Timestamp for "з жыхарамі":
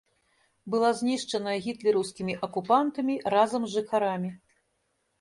3.71-4.37